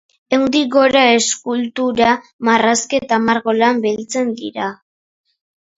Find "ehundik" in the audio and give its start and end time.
0.35-0.71